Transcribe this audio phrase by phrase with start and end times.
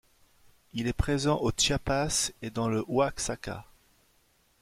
[0.73, 3.65] Il est présent au Chiapas et dans le Oaxaca.